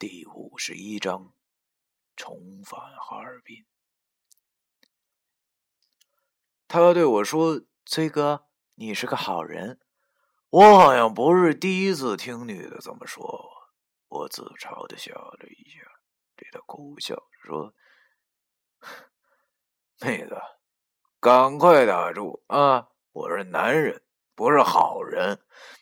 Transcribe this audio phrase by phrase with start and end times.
[0.00, 1.34] 第五十一章，
[2.16, 3.66] 重返哈尔滨。
[6.66, 9.78] 他对我说：“崔哥，你是个好人。”
[10.48, 13.22] 我好像不是第一次听女的这么说
[14.08, 14.26] 我。
[14.30, 15.80] 自嘲的笑了一下，
[16.34, 17.74] 对他苦笑着说
[20.00, 20.34] ：“妹子，
[21.20, 22.88] 赶快打住啊！
[23.12, 24.02] 我是男人。”
[24.40, 25.38] 不是好人，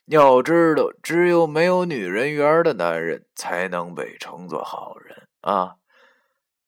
[0.07, 5.77] 要知道，只有没有女人缘的男人才能被称作好人啊！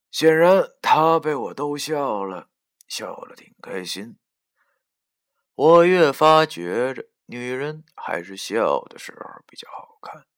[0.08, 2.48] 显然，他被我逗笑了，
[2.86, 4.16] 笑了挺开心。
[5.56, 10.28] 我越发觉着，女人还是笑的时候比较好看。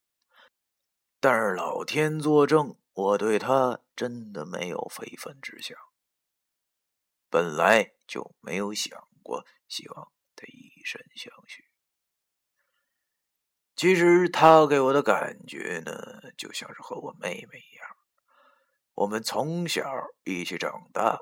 [1.21, 5.77] 但是老天作证，我对她真的没有非分之想，
[7.29, 10.11] 本来就没有想过希望。
[10.49, 11.65] 以以身相许。
[13.77, 17.97] 其实他给我的感觉呢，就像是和我妹妹一样，
[18.95, 19.83] 我们从小
[20.25, 21.19] 一起长大，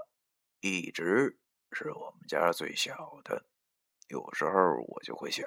[0.60, 1.38] 一直
[1.72, 3.46] 是我们家最小的。
[4.08, 4.50] 有时候
[4.88, 5.46] 我就会想，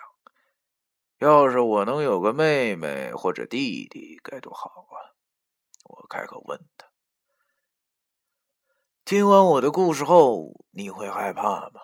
[1.17, 5.17] 要是我能有个妹妹或者弟弟，该多好啊！
[5.83, 6.87] 我开口问他
[9.03, 11.81] ：“听完我的故事后，你会害怕吗？”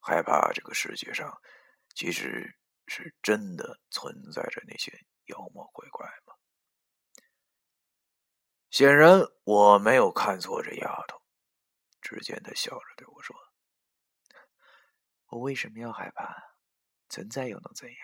[0.00, 1.40] 害怕这个世界上
[1.96, 2.54] 其实
[2.86, 4.92] 是真的存在着那些
[5.24, 6.34] 妖魔鬼怪吗？
[8.68, 11.22] 显然我没有看错这丫头。
[12.02, 13.34] 只见她笑着对我说
[15.28, 16.36] ：“我为什么要害怕？
[17.08, 17.98] 存在又能怎样？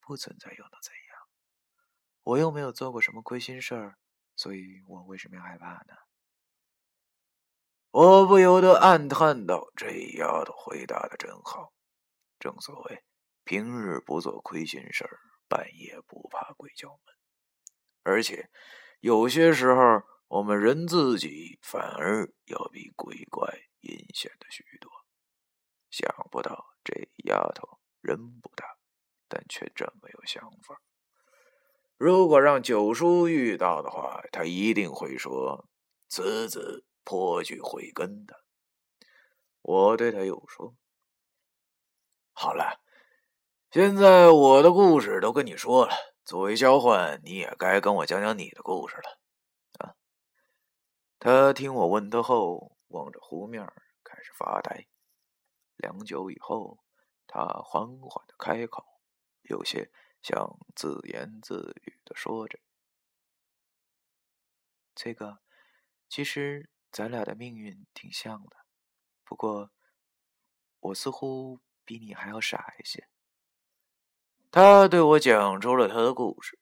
[0.00, 1.28] 不存在又能怎样？
[2.24, 3.98] 我又没有做过什么亏心事儿，
[4.34, 5.94] 所以我为什么要害怕呢？”
[7.92, 11.72] 我不由得暗叹道：“这丫头回答的真好。
[12.40, 13.04] 正所谓，
[13.44, 17.14] 平日不做亏心事儿，半夜不怕鬼叫门。
[18.02, 18.50] 而且，
[19.00, 23.48] 有些时候，我们人自己反而要比鬼怪
[23.80, 24.90] 阴险的许多。
[25.90, 28.78] 想不到这丫头人不大，
[29.28, 30.80] 但却这么有想法。
[31.96, 35.68] 如果让九叔遇到的话，他一定会说
[36.08, 38.44] ：‘此子’。”颇具慧根的，
[39.60, 40.76] 我对他又说
[42.32, 42.80] ：“好了，
[43.72, 45.94] 现在我的故事都跟你说了，
[46.26, 49.18] 作为交换，你也该跟我讲讲你的故事了。”
[49.80, 49.96] 啊！
[51.18, 53.64] 他听我问他后，望着湖面
[54.04, 54.86] 开始发呆。
[55.76, 56.80] 良久以后，
[57.26, 58.84] 他缓缓的开口，
[59.40, 59.90] 有些
[60.20, 62.58] 像自言自语的说着
[64.94, 65.38] ：“这个，
[66.10, 68.66] 其实……”咱俩的命运挺像的，
[69.24, 69.70] 不过
[70.78, 73.08] 我似乎比你还要傻一些。
[74.52, 76.58] 他对我讲出了他的故事，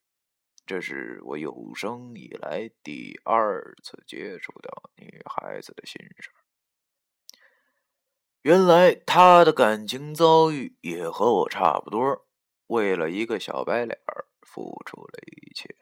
[0.65, 6.31] 这是我有生以来第二次接触到女孩子的心事
[8.43, 12.29] 原来他的感情遭遇也和我差不多，
[12.69, 15.75] 为了一个小白脸儿付出了一切，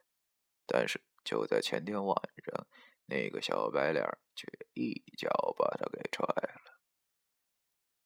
[0.67, 2.67] 但是就在前天晚上。
[3.11, 4.05] 那个小白脸
[4.35, 6.79] 却一脚把他给踹了。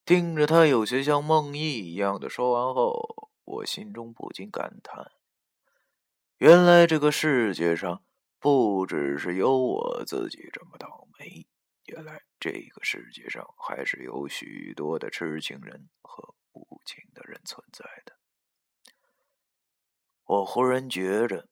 [0.05, 5.13] 听着他有些像梦呓一样的说完后，我心中不禁感叹：
[6.39, 8.05] 原来这个世界上
[8.39, 11.47] 不只是有我自己这么倒霉，
[11.87, 18.17] 原来这个世界上还是有许多的痴情人和无情的人存在的。
[20.25, 21.49] 我忽然觉着，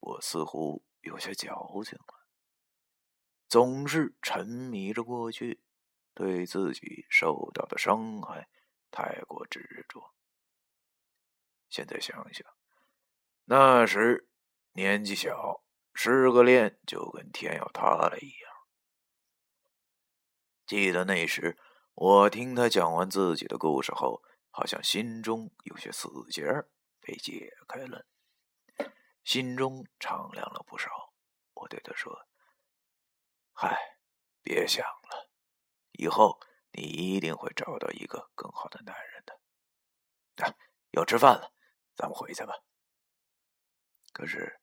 [0.00, 2.26] 我似乎有些矫情了。
[3.48, 5.62] 总是沉迷着过去，
[6.14, 8.48] 对自己受到的伤害
[8.90, 10.14] 太过执着。
[11.72, 12.46] 现在想想，
[13.46, 14.28] 那时
[14.72, 18.52] 年纪小，失个恋就跟天要塌了一样。
[20.66, 21.58] 记得那时，
[21.94, 26.44] 我听他讲完自己的故事后，好像心中有些死结
[27.00, 28.04] 被解开了，
[29.24, 31.14] 心中敞亮了不少。
[31.54, 32.28] 我对他说。
[33.54, 33.96] 嗨，
[34.42, 35.30] 别想了，
[35.92, 36.38] 以后
[36.72, 39.40] 你一定会找到一个更好的男人的。
[40.44, 40.54] 啊，
[40.90, 41.52] 要吃饭了，
[41.96, 42.54] 咱们回去吧。
[44.12, 44.60] 可是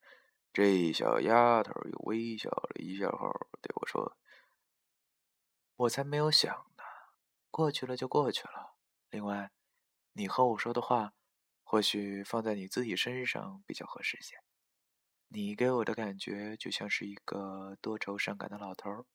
[0.52, 3.30] 这小丫头又微笑了一下后
[3.60, 4.16] 对我说
[5.76, 6.82] ：“我才没有想呢，
[7.50, 8.76] 过去了就过去了。
[9.10, 9.50] 另外，
[10.12, 11.14] 你和我说的话，
[11.62, 14.36] 或许放在你自己身上比较合适些。”
[15.32, 19.06] 你给我的感觉就像是一个多愁善感的老头。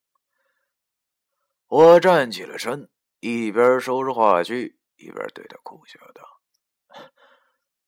[1.68, 2.90] 我站起了身，
[3.20, 6.40] 一边收拾话具，一边对他苦笑道：“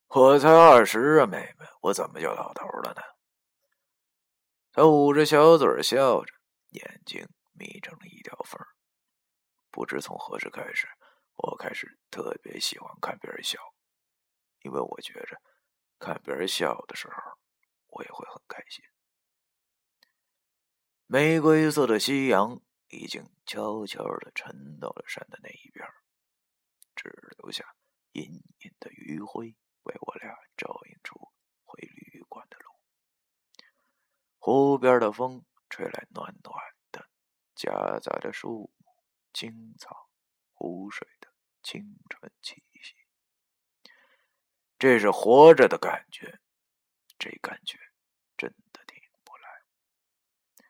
[0.08, 3.02] 我才二十啊，妹妹，我怎么就老头了呢？”
[4.72, 6.34] 他捂着小嘴笑着，
[6.70, 8.60] 眼睛眯成了一条缝。
[9.70, 10.88] 不知从何时开始，
[11.36, 13.60] 我开始特别喜欢看别人笑，
[14.62, 15.42] 因为我觉着
[16.00, 17.16] 看别人笑的时候，
[17.88, 18.84] 我也会很开心。
[21.06, 25.88] 玫瑰色的夕阳已经悄悄的沉到了山的那一边，
[26.96, 27.64] 只留下
[28.14, 28.24] 隐
[28.60, 29.56] 隐的余晖，
[29.88, 31.32] 为我俩照应出
[31.64, 32.72] 回旅馆的路。
[34.38, 36.56] 湖边的风吹来暖暖
[36.92, 37.10] 的，
[37.56, 38.88] 夹杂着树木。
[39.34, 40.10] 青草、
[40.52, 41.32] 湖水的
[41.62, 42.96] 清纯气息，
[44.80, 46.40] 这是活着的感觉。
[47.20, 47.78] 这感觉
[48.36, 50.66] 真的停不来。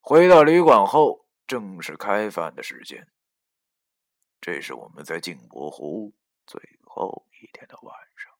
[0.00, 3.10] 回到旅馆后，正是开饭的时间。
[4.40, 6.14] 这是我们在镜泊湖
[6.46, 8.32] 最后一天的晚上，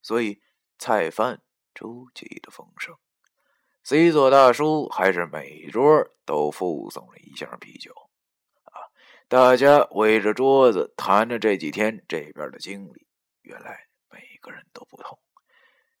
[0.00, 0.40] 所以
[0.78, 1.42] 菜饭
[1.74, 2.96] 出奇的丰盛。
[3.84, 7.92] C 座大叔还是每桌都附送了一箱啤酒，
[8.64, 8.92] 啊！
[9.28, 13.06] 大家围着桌子谈着这几天这边的经历。
[13.40, 15.18] 原来每个人都不同，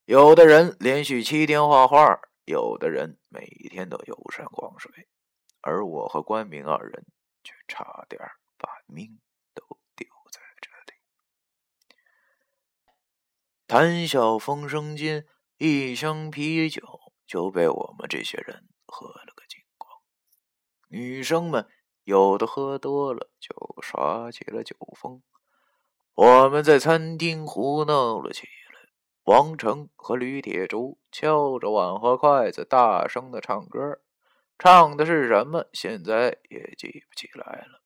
[0.04, 5.08] 有的人连续七天画画，有的人每天都游山逛水，
[5.62, 7.06] 而我和关明二人
[7.42, 8.20] 却差点
[8.58, 9.18] 把命
[9.54, 9.62] 都
[9.96, 11.00] 丢在这里。
[13.68, 15.26] 谈笑风生间，
[15.58, 16.82] 一箱啤酒。
[17.26, 20.00] 就被我们这些人喝了个精光。
[20.88, 21.68] 女生们
[22.04, 25.22] 有的喝多了，就耍起了酒疯。
[26.14, 28.88] 我们在餐厅胡闹了起来。
[29.24, 34.00] 王成和吕铁柱敲着碗和筷子，大声的唱歌，
[34.58, 37.82] 唱的是什么，现在也记不起来了。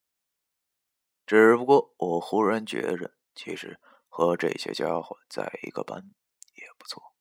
[1.27, 3.81] 只不过我忽然觉着，其实
[4.15, 6.13] 和这些家伙在一个班
[6.53, 7.15] 也不错。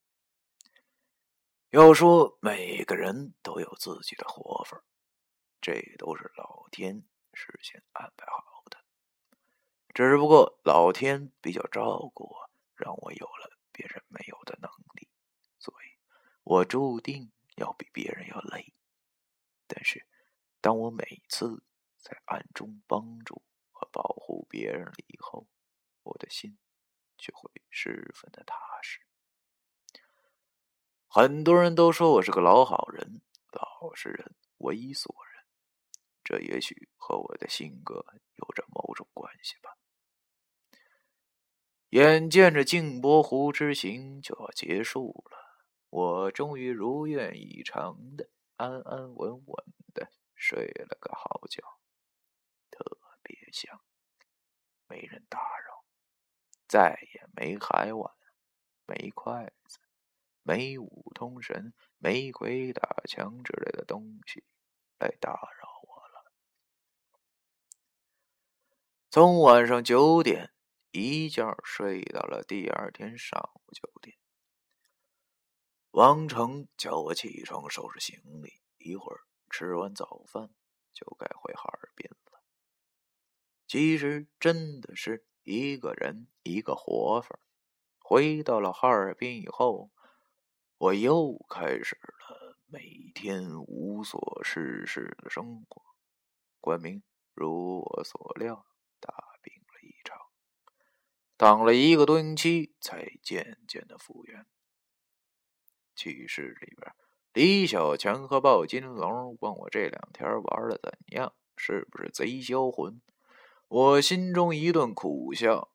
[1.70, 4.84] 要说每个人都有自己的活法，
[5.58, 7.02] 这都是老天
[7.32, 8.84] 事先安排好的。
[9.94, 15.08] 只不过老天比较照顾我，让我有了别人没有的能力，
[15.58, 15.96] 所以
[16.42, 18.74] 我注定要比别人要累。
[19.66, 20.06] 但是，
[20.60, 21.64] 当我每次
[21.96, 25.48] 在暗中帮助和保护别人了以后，
[26.02, 26.58] 我的心
[27.22, 28.98] 就会十分的踏实。
[31.06, 33.22] 很多人都说我是个老好人、
[33.52, 35.44] 老实人、猥琐人，
[36.24, 38.04] 这也许和我的性格
[38.34, 39.78] 有着某种关系吧。
[41.90, 49.64] 眼见着镜泊湖之行就要结束了，我终于如愿以偿的安安稳稳
[49.94, 51.62] 的睡了个好觉，
[52.70, 52.82] 特
[53.22, 53.80] 别香，
[54.88, 55.71] 没人打扰，
[56.72, 58.14] 再也没海碗，
[58.86, 59.78] 没筷子。
[60.42, 64.42] 没五通神、没鬼打墙之类的东西
[64.98, 66.32] 来打扰我了。
[69.10, 70.50] 从晚上九点
[70.92, 74.16] 一觉睡到了第二天上午九点，
[75.90, 79.20] 王成叫我起床收拾行李，一会儿
[79.50, 80.48] 吃完早饭
[80.94, 82.42] 就该回哈尔滨了。
[83.66, 87.38] 其实真的是一个人一个活法。
[87.98, 89.90] 回到了哈尔滨以后。
[90.82, 95.80] 我又开始了每天无所事事的生活。
[96.60, 98.66] 关明如我所料，
[98.98, 100.18] 大病了一场，
[101.38, 104.44] 躺了一个多星期，才渐渐的复原。
[105.94, 106.92] 寝室里边，
[107.32, 113.00] 李小强和鲍金龙问我这两天玩的怎样，是不是贼销魂？
[113.74, 115.70] 我心中一顿苦笑，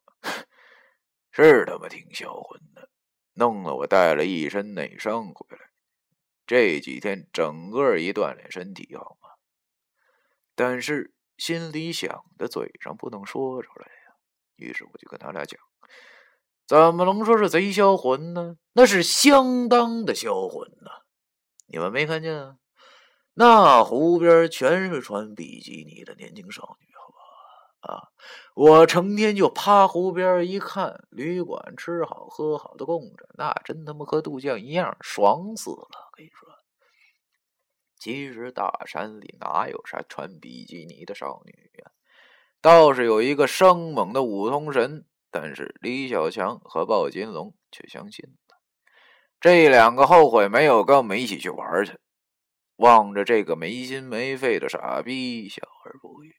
[1.31, 2.91] 是他妈挺销魂的。
[3.33, 5.71] 弄得我带了一身内伤回来，
[6.45, 9.29] 这几天整个一锻炼身体，好吗？
[10.53, 14.13] 但是心里想的嘴上不能说出来呀。
[14.57, 15.59] 于是我就跟他俩讲
[16.67, 18.57] ：“怎么能说是贼销魂呢？
[18.73, 21.01] 那是相当的销魂呐！
[21.65, 22.57] 你们没看见啊？
[23.33, 27.06] 那湖边全是穿比基尼的年轻少女。”啊！
[27.79, 28.09] 啊
[28.55, 35.87] 我成天就趴湖边一看，旅馆吃好喝好的供着，那真他妈和度假一样，爽死了！
[36.15, 36.49] 跟你说，
[37.99, 41.51] 其实大山里哪有啥穿比基尼的少女
[41.83, 41.91] 呀？
[42.59, 48.57] 倒是有一个生猛的五通神，但是李小强和鲍金龙却相信了。
[49.39, 51.93] 这两个后悔没有跟我们一起去玩去，
[52.77, 56.35] 望着这个没心没肺的傻逼，笑而不语。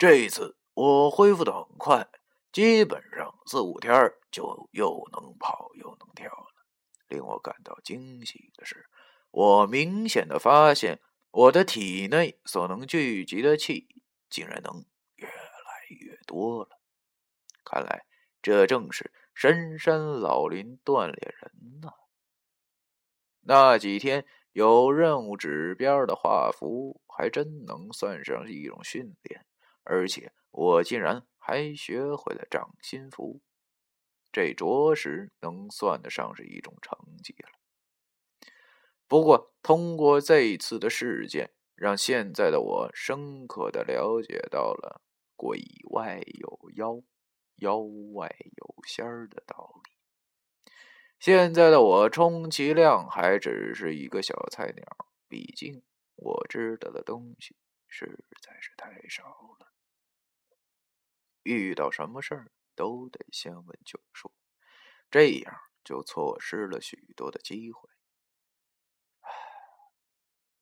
[0.00, 2.08] 这一次我恢复的很快，
[2.50, 3.92] 基本上四五天
[4.30, 6.46] 就又能跑又能跳了。
[7.06, 8.86] 令我感到惊喜的是，
[9.30, 13.88] 我明显的发现，我的体内所能聚集的气，
[14.30, 16.80] 竟然能越来越多了。
[17.62, 18.06] 看来，
[18.40, 21.92] 这正是深山老林锻炼人呐。
[23.42, 29.44] 那几天有任务指标的画符，还真能算上一种训练，
[29.90, 33.40] 而且我竟然还学会了掌心符。
[34.30, 37.58] 这着实能算得上是一种成绩了。
[39.08, 45.02] 不过，通过这一次的事件，让现在的我深刻的了解到了
[45.34, 47.02] “鬼外有妖，
[47.56, 49.90] 妖外有仙儿”的道理。
[51.18, 54.84] 现在的我充其量还只是一个小菜鸟，
[55.28, 55.82] 毕竟
[56.14, 57.56] 我知道的东西
[57.88, 59.24] 实在是太少
[59.58, 59.69] 了。
[61.42, 62.52] 遇到什么事儿？
[62.74, 64.32] 都得先问九叔，
[65.10, 65.54] 这样
[65.84, 67.90] 就错失了许多的机会。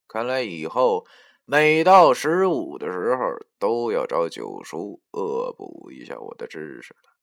[0.08, 1.06] 看来以后
[1.44, 7.16] 每到十五的时候，都要找九叔恶补一下我的知识了。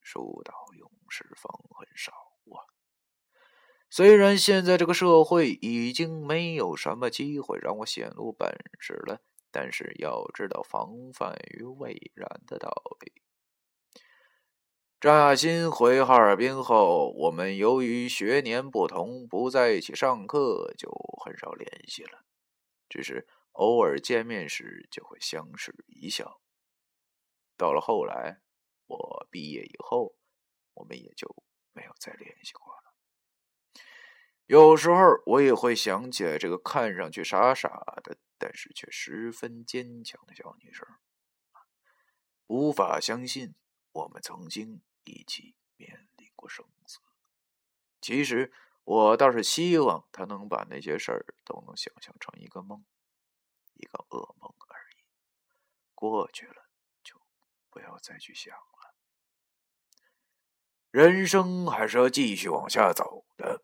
[0.00, 2.64] 书到用时方恨少啊！
[3.90, 9.20] 虽然现在这个社会已经没有什么机会让我显露本事了，
[9.54, 13.22] 但是要知道防范于未然的道理。
[15.00, 20.90] 扎心回哈尔滨后，我们由于学年不同，不在一起上课，就
[21.24, 22.24] 很少联系了。
[22.88, 26.40] 只是偶尔见面时，就会相视一笑。
[27.56, 28.40] 到了后来，
[28.86, 30.16] 我毕业以后，
[30.72, 32.83] 我们也就没有再联系过了。
[34.46, 37.68] 有时候，我也会想起来这个看上去傻傻
[38.02, 40.86] 的，但是却十分坚强的小女生，
[42.46, 43.54] 无法相信
[43.92, 44.82] 我们曾经。
[45.06, 46.98] 一起面临过生死。
[48.00, 48.50] 其实
[48.84, 52.86] 我倒是希望他能把那些事儿都能想象成一个梦，
[53.74, 55.04] 一个噩梦而已。
[55.94, 56.70] 过去了
[57.02, 57.20] 就
[57.68, 58.94] 不要再去想了。
[60.90, 63.62] 人生还是要继续往下走的，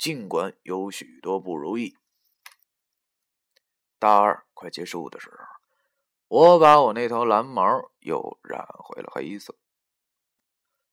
[0.00, 1.94] 尽管有许多不如意。
[3.98, 5.36] 大二快结束的时候，
[6.28, 7.62] 我把我那头蓝毛
[7.98, 9.54] 又染回了黑色。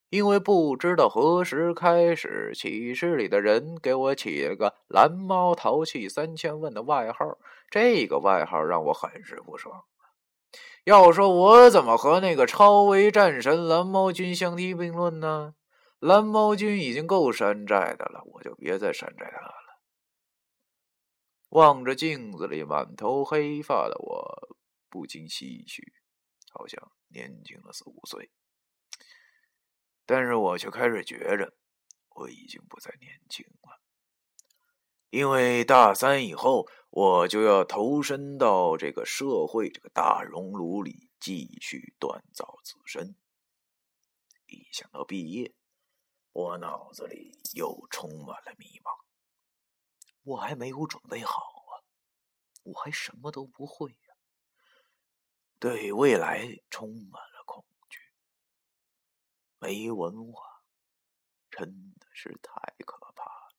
[0.10, 7.38] 因为不知道何时开始，寝室里的人给我起了个“蓝猫淘气三千问”的外号。
[7.70, 9.86] 这个外号让我很是不爽。
[10.84, 15.54] 要说我怎么和那个超威战神蓝猫君相提并论呢？
[16.00, 19.54] 蓝猫君已经够山寨的了，我就别再山寨他了。
[21.50, 24.58] 望着镜子里满头黑发的我，
[24.90, 25.94] 不禁唏嘘，
[26.52, 28.30] 好像年轻了四五岁。
[30.06, 31.54] 但是我却开始觉着，
[32.10, 33.82] 我已经不再年轻了，
[35.10, 43.16] 因为大三以后我就要投身到这个社会这个大熔炉里，继续锻造自身。
[44.46, 45.54] 一想到毕业，
[46.38, 48.92] 我脑子里又充满了迷茫。
[50.22, 51.82] 我还没有准备好啊，
[52.62, 54.14] 我还什么都不会呀，
[55.58, 58.00] 对未来充满了恐惧。
[59.58, 60.62] 没文化，
[61.50, 63.56] 真的是太可怕了。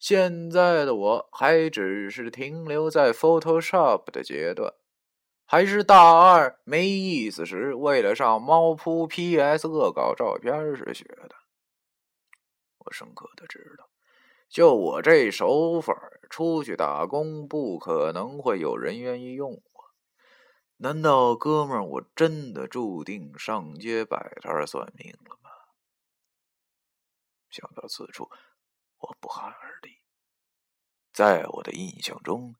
[0.00, 4.74] 现在的我还只是停留在 Photoshop 的阶段，
[5.52, 11.36] 还是大二没意思时，为了上猫扑 PS 恶搞照片时学的。
[12.78, 13.90] 我深刻的知道，
[14.48, 15.94] 就我这手法，
[16.30, 19.84] 出去打工不可能会有人愿意用我。
[20.78, 25.50] 难道哥们，我真的注定上街摆摊算命了吗？
[27.50, 28.30] 想到此处，
[29.00, 29.98] 我不寒而栗。
[31.12, 32.54] 在我的印象中，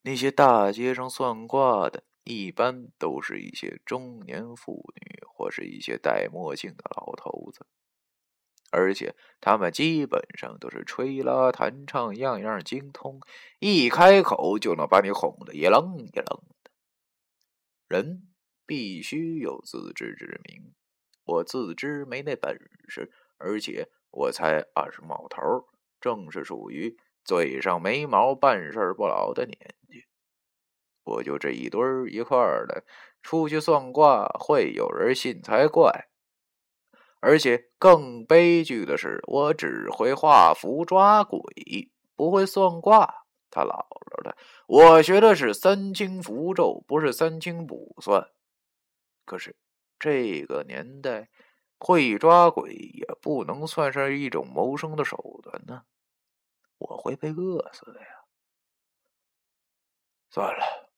[0.00, 7.66] 那些大街上算卦的，一般都是一些中年妇女，或是一些戴墨镜的老头子，
[8.70, 13.20] 而且他们基本上都是吹拉弹唱，样样精通，
[13.58, 16.70] 一开口就能把你哄得一愣一愣的。
[17.88, 18.28] 人
[18.64, 20.72] 必须有自知之明，
[21.24, 22.56] 我自知没那本
[22.88, 25.66] 事，而且我才二十冒头，
[26.00, 29.74] 正是属于嘴上没毛、办事不牢的年
[31.04, 32.84] 我就这一堆儿一块儿的
[33.22, 36.08] 出去算卦，会有人信才怪。
[37.20, 41.40] 而且更悲剧的是，我只会画符抓鬼，
[42.16, 43.26] 不会算卦。
[43.48, 48.30] 他姥姥的，我学的是三清符咒，不是三清卜算。
[49.24, 49.54] 可是
[49.98, 51.28] 这个年代，
[51.78, 55.84] 会抓鬼也不能算是一种谋生的手段呢？
[56.78, 58.24] 我会被饿死的呀！
[60.30, 60.91] 算了，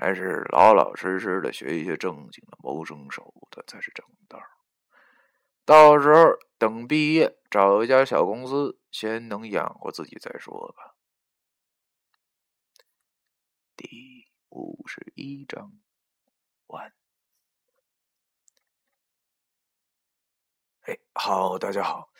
[0.00, 4.40] 还是老老实实的学一些正经的谋生手段才是正道。
[5.66, 10.96] 到时候等毕业，找一家小公司，先能养活自己再说吧。
[13.76, 15.70] 第五十一章
[16.68, 16.94] 完。
[20.80, 22.10] 哎，好，大家好。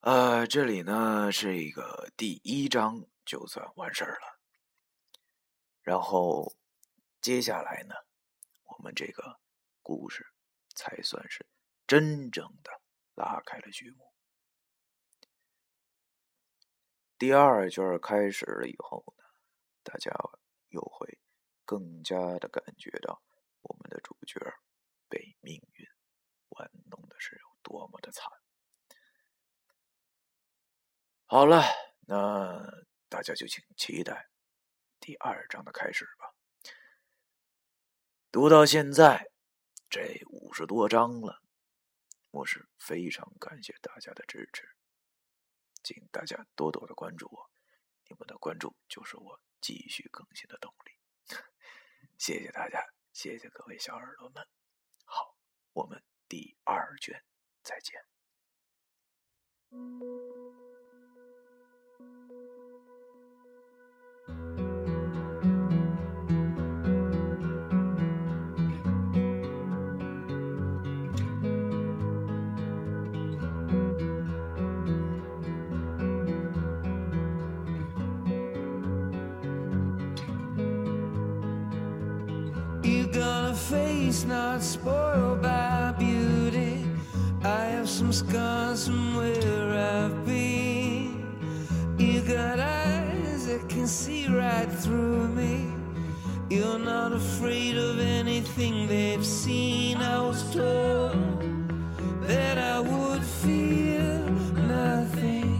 [0.00, 4.40] 呃，这里呢是一个第一章，就算完事儿了。
[5.82, 6.50] 然后
[7.24, 7.94] 接下来呢，
[8.64, 9.40] 我们这个
[9.80, 10.30] 故事
[10.74, 11.46] 才算是
[11.86, 12.82] 真正的
[13.14, 14.12] 拉开了序幕。
[17.16, 19.24] 第二卷开始了以后呢，
[19.82, 20.12] 大家
[20.68, 21.18] 又会
[21.64, 23.22] 更加的感觉到
[23.62, 24.38] 我们的主角
[25.08, 25.88] 被命运
[26.50, 28.30] 玩弄的是有多么的惨。
[31.24, 31.62] 好了，
[32.00, 32.62] 那
[33.08, 34.28] 大家就请期待
[35.00, 36.33] 第二章的开始吧。
[38.34, 39.30] 读到现在
[39.88, 41.40] 这五十多章了，
[42.32, 44.68] 我是非常感谢大家的支持，
[45.84, 47.48] 请大家多多的关注我，
[48.08, 51.38] 你们的关注就是我继续更新的动力。
[52.18, 54.44] 谢谢大家，谢谢各位小耳朵们。
[55.04, 55.36] 好，
[55.72, 57.22] 我们第二卷
[57.62, 58.04] 再见。
[96.50, 99.96] You're not afraid of anything they've seen.
[99.96, 101.16] I was told
[102.26, 104.28] that I would feel
[104.68, 105.50] nothing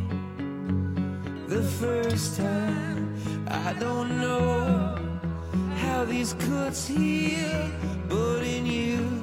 [1.48, 3.16] the first time.
[3.48, 4.98] I don't know
[5.76, 7.70] how these cuts heal,
[8.08, 9.22] but in you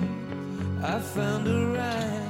[0.84, 2.21] I found a rhyme.